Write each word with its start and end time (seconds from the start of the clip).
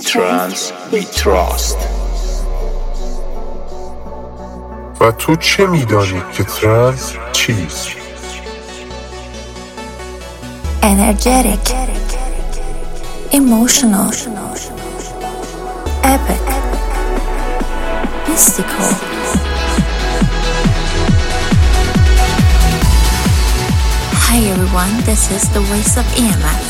trance 0.00 0.72
we 0.90 1.04
trust 1.04 1.76
و 5.00 5.12
تو 5.12 5.36
چه 5.36 5.66
میدانی 5.66 6.22
که 6.32 6.44
ترنس 6.44 7.12
چیست؟ 7.32 7.88
energetic, 10.82 11.64
emotional, 13.32 14.10
epic, 16.04 16.46
mystical. 18.28 18.88
Hi 24.26 24.38
everyone, 24.52 24.92
this 25.04 25.30
is 25.36 25.42
the 25.52 25.60
voice 25.60 25.96
of 25.96 26.06
EMF. 26.22 26.69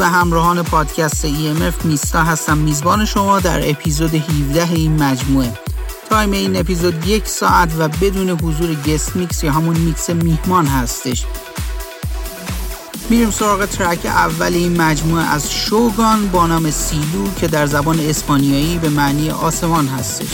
به 0.00 0.06
همراهان 0.06 0.62
پادکست 0.62 1.26
EMF 1.26 1.84
میستا 1.84 2.22
هستم 2.22 2.58
میزبان 2.58 3.04
شما 3.04 3.40
در 3.40 3.70
اپیزود 3.70 4.14
17 4.14 4.72
این 4.72 5.02
مجموعه. 5.02 5.52
time 6.10 6.30
این 6.30 6.56
اپیزود 6.56 7.06
یک 7.06 7.28
ساعت 7.28 7.72
و 7.78 7.88
بدون 7.88 8.30
حضور 8.30 8.74
guest 8.74 9.16
mix 9.16 9.44
یا 9.44 9.52
همون 9.52 9.76
میکس 9.76 10.10
میهمان 10.10 10.66
هستش. 10.66 11.24
میریم 13.10 13.30
سراغ 13.30 13.64
track 13.64 14.06
اول 14.06 14.54
این 14.54 14.82
مجموعه 14.82 15.24
از 15.24 15.52
Shogun 15.52 16.28
با 16.28 16.46
نام 16.46 16.70
Cielo 16.70 17.34
که 17.40 17.48
در 17.48 17.66
زبان 17.66 18.00
اسپانیایی 18.00 18.78
به 18.78 18.88
معنی 18.88 19.30
آسمان 19.30 19.88
هستش. 19.88 20.28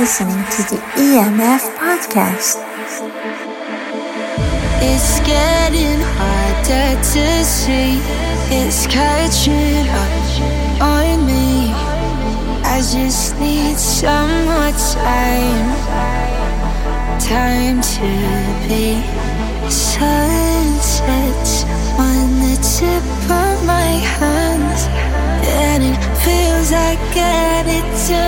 Listening 0.00 0.44
to 0.50 0.62
the 0.70 0.80
EMF 0.96 1.62
podcast. 1.76 2.56
It's 4.82 5.20
getting 5.20 6.00
harder 6.16 6.90
to 7.12 7.44
see. 7.44 8.00
It's 8.50 8.86
catching 8.86 9.86
up 10.02 10.80
on 10.82 11.26
me. 11.26 11.72
I 12.64 12.80
just 12.80 13.38
need 13.38 13.76
some 13.76 14.30
more 14.46 14.72
time. 14.94 15.68
Time 17.20 17.80
to 17.94 18.08
be. 18.68 19.02
Sunsets 19.70 21.54
on 21.98 22.40
the 22.40 22.56
tip 22.78 23.04
of 23.30 23.64
my 23.66 23.90
hands. 24.16 25.09
And 25.52 25.82
it 25.82 25.98
feels 26.24 26.70
like 26.72 27.16
an 27.16 27.66
eternity. 27.66 28.20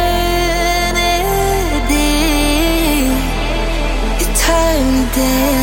Eternity. 4.26 5.62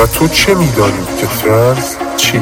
و 0.00 0.06
تو 0.06 0.28
چه 0.28 0.54
میدانی 0.54 1.06
که 1.20 1.26
فرز 1.26 1.96
چی 2.16 2.38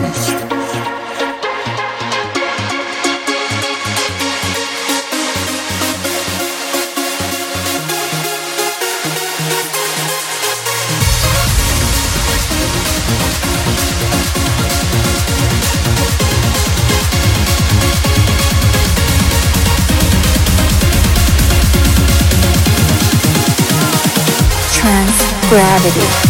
Gravity. 25.49 26.28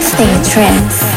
Stay 0.00 0.34
in 0.34 0.42
trance. 0.42 1.13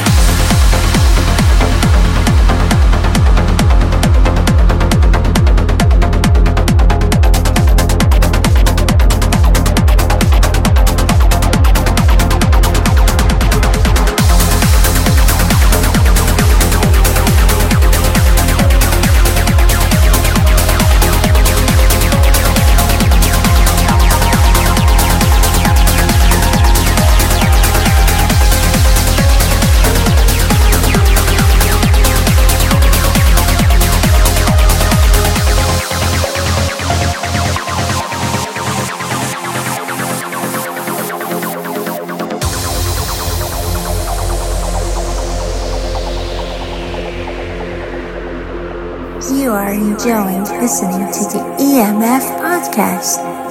Listening 50.67 51.09
to 51.13 51.23
the 51.31 51.39
EMF 51.63 52.25
podcast. 52.41 53.46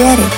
Energetic. 0.00 0.29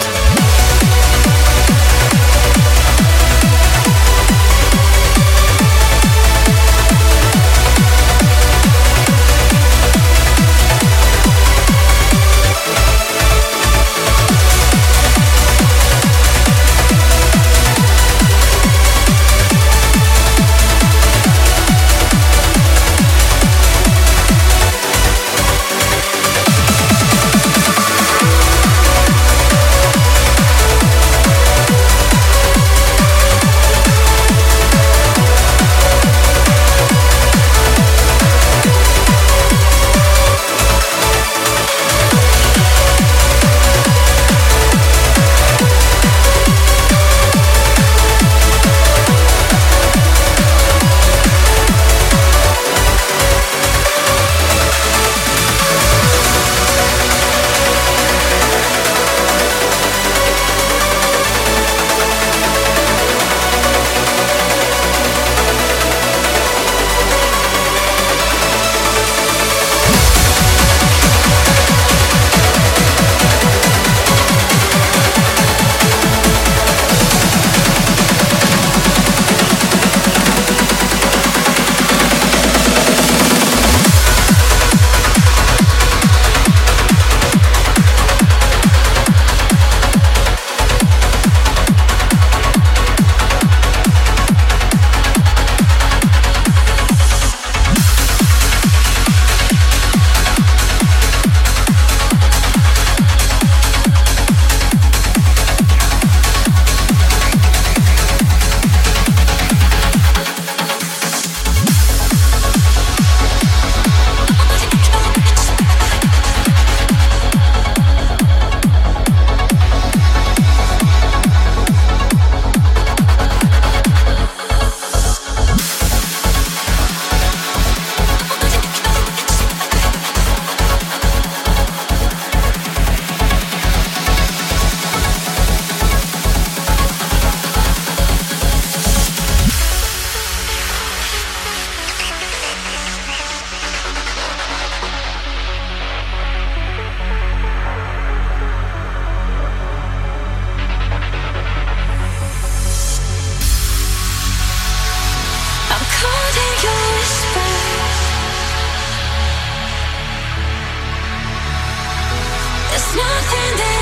There's 162.73 162.97
nothing 162.97 163.57
that 163.61 163.82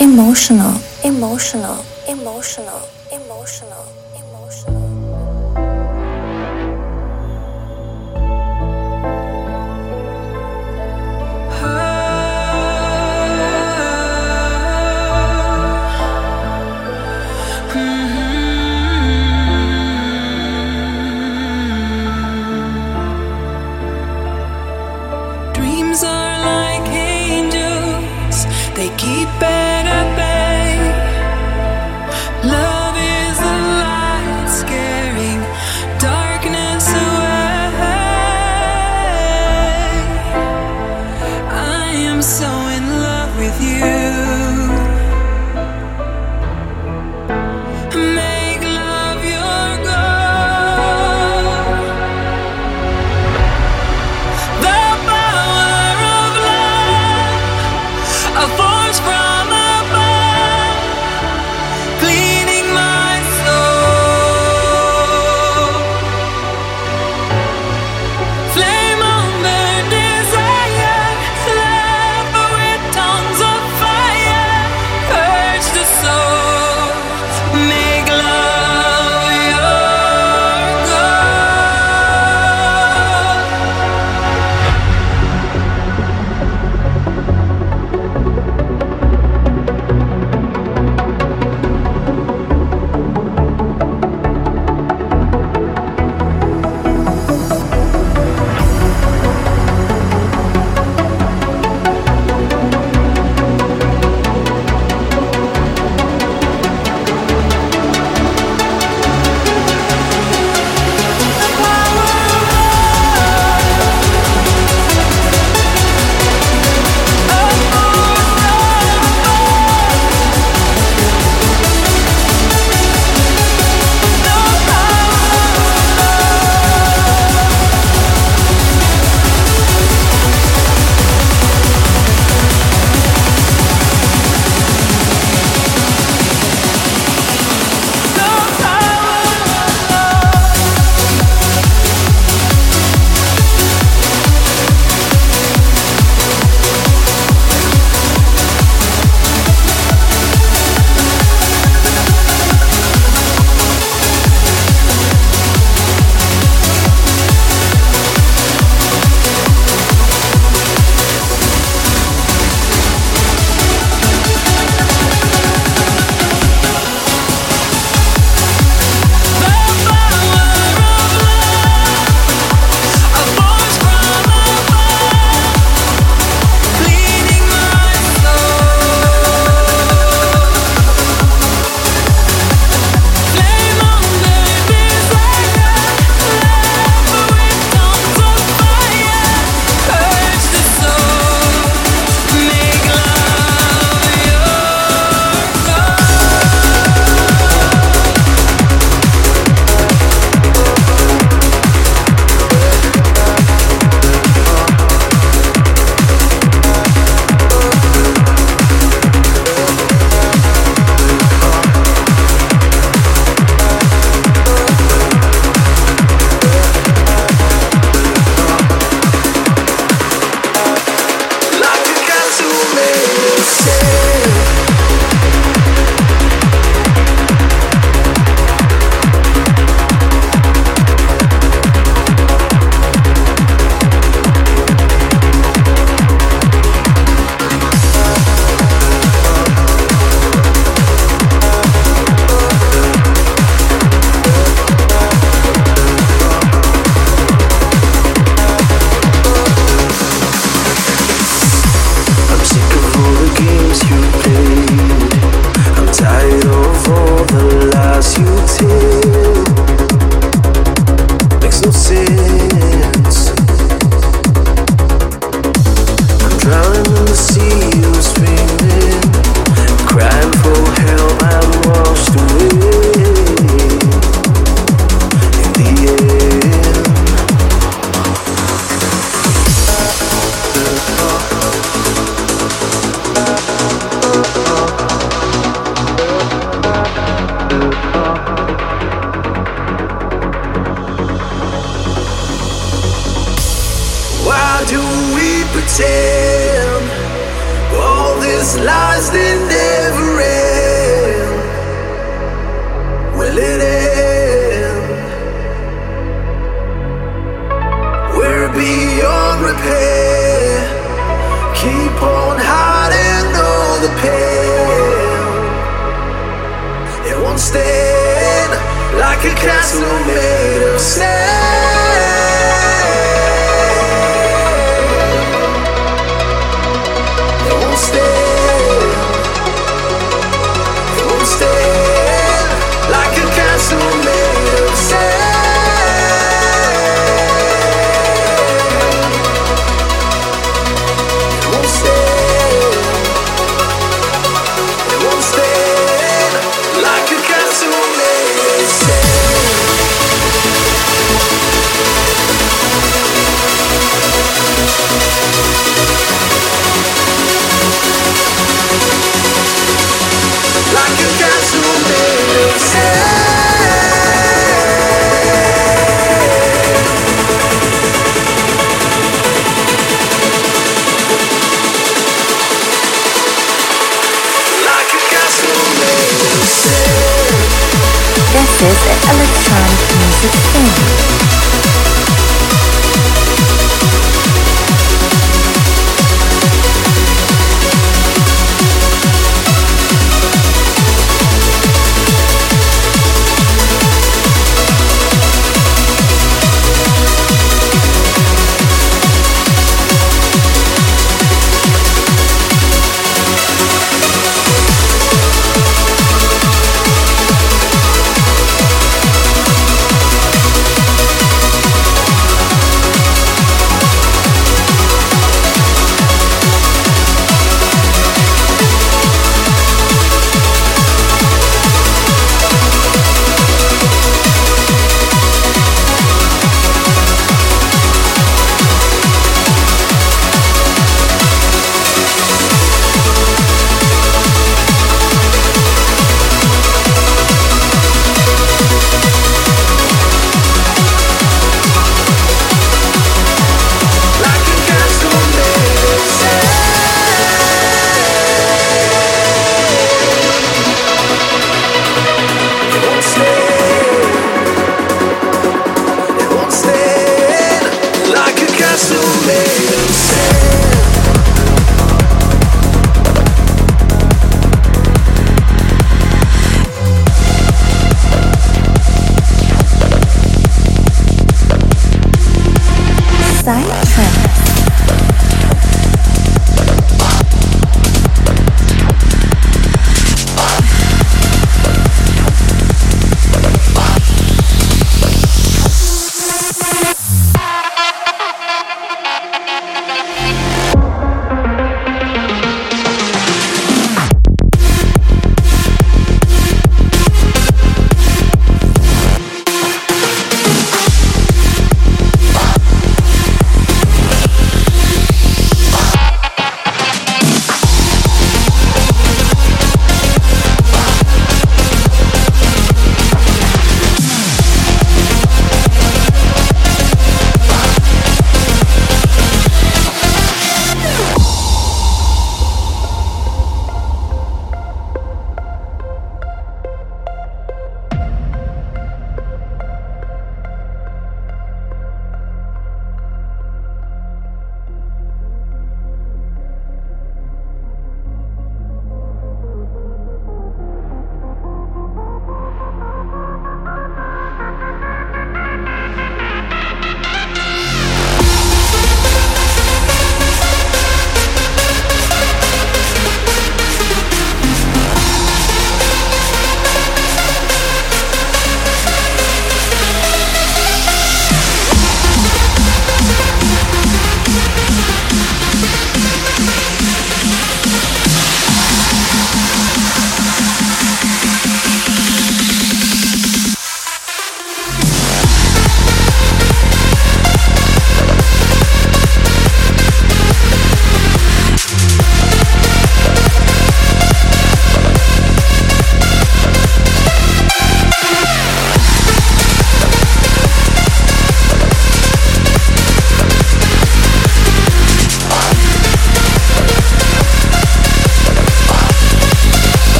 emotional, 0.00 0.74
emotional, 1.04 1.84
emotional, 2.08 2.80
emotional. 3.12 4.03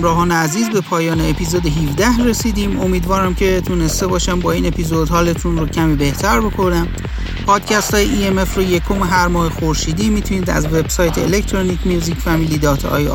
همراهان 0.00 0.32
عزیز 0.32 0.70
به 0.70 0.80
پایان 0.80 1.20
اپیزود 1.20 1.66
17 1.66 2.24
رسیدیم 2.24 2.80
امیدوارم 2.80 3.34
که 3.34 3.60
تونسته 3.60 4.06
باشم 4.06 4.40
با 4.40 4.52
این 4.52 4.66
اپیزود 4.66 5.08
حالتون 5.08 5.58
رو 5.58 5.66
کمی 5.66 5.96
بهتر 5.96 6.40
بکنم 6.40 6.88
پادکست 7.46 7.94
های 7.94 8.06
EMF 8.06 8.56
رو 8.56 8.62
یکم 8.62 9.02
هر 9.02 9.26
ماه 9.28 9.50
خورشیدی 9.50 10.10
می‌تونید 10.10 10.50
از 10.50 10.66
وبسایت 10.66 11.18
Electronic 11.18 11.78
Music 11.84 12.16
Family 12.16 12.58
dot 12.58 12.84
ir 12.84 13.08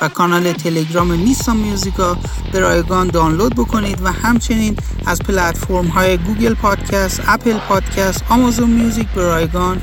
و 0.00 0.08
کانال 0.08 0.52
تلگرام 0.52 1.06
میستا 1.06 1.54
میوزیکا 1.54 2.16
به 2.52 2.58
رایگان 2.58 3.08
دانلود 3.08 3.54
بکنید 3.54 4.02
و 4.02 4.12
همچنین 4.12 4.76
از 5.06 5.18
پلتفرم 5.18 5.86
های 5.86 6.16
Google 6.16 6.54
Podcast، 6.54 7.22
Apple 7.26 7.58
Podcast، 7.58 8.24
Amazon 8.28 8.70
Music 8.70 9.08
به 9.08 9.22
رایگان 9.22 9.80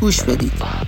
گوش 0.00 0.22
بدید. 0.22 0.81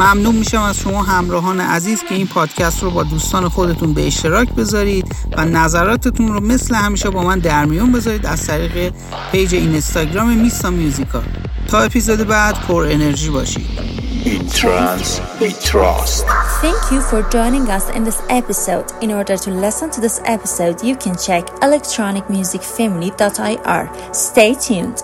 ممنون 0.00 0.34
میشم 0.34 0.62
از 0.62 0.78
شما 0.78 1.02
همراهان 1.02 1.60
عزیز 1.60 2.02
که 2.08 2.14
این 2.14 2.26
پادکست 2.26 2.82
رو 2.82 2.90
با 2.90 3.02
دوستان 3.02 3.48
خودتون 3.48 3.94
به 3.94 4.06
اشتراک 4.06 4.48
بذارید 4.48 5.16
و 5.36 5.44
نظراتتون 5.44 6.28
رو 6.28 6.40
مثل 6.40 6.74
همیشه 6.74 7.10
با 7.10 7.22
من 7.22 7.38
در 7.38 7.64
میون 7.64 7.92
بذارید 7.92 8.26
از 8.26 8.46
طریق 8.46 8.92
پیج 9.32 9.54
اینستاگرام 9.54 10.28
میسا 10.28 10.70
میوزیکا 10.70 11.22
تا 11.68 11.78
اپیزود 11.78 12.26
بعد 12.26 12.54
پر 12.54 12.86
انرژی 12.90 13.30
باشید 13.30 13.90
In 14.24 14.48
trance, 14.60 15.10
we 15.40 15.48
trust. 15.70 16.24
Thank 16.64 16.82
you 16.92 17.00
for 17.10 17.20
joining 17.36 17.64
us 17.76 17.86
in 17.96 18.02
this 18.04 18.20
episode. 18.40 18.86
In 19.00 19.10
order 19.18 19.36
to 19.44 19.50
listen 19.50 19.88
to 19.96 20.00
this 20.06 20.16
episode, 20.36 20.76
you 20.88 20.94
can 21.04 21.14
check 21.26 21.42
electronicmusicfamily.ir. 21.66 23.82
Stay 24.12 24.52
tuned. 24.66 24.98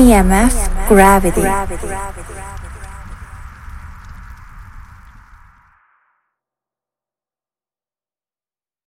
EMF 0.00 0.54
Gravity. 0.88 1.44